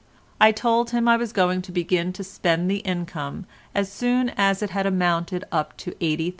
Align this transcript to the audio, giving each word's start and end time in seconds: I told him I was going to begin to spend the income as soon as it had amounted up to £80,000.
I 0.39 0.51
told 0.51 0.89
him 0.89 1.07
I 1.07 1.15
was 1.15 1.31
going 1.31 1.61
to 1.61 1.71
begin 1.71 2.11
to 2.13 2.23
spend 2.23 2.71
the 2.71 2.77
income 2.79 3.45
as 3.75 3.91
soon 3.91 4.29
as 4.29 4.63
it 4.63 4.71
had 4.71 4.87
amounted 4.87 5.43
up 5.51 5.77
to 5.77 5.91
£80,000. 5.91 6.29